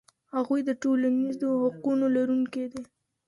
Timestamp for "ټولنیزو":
0.81-1.49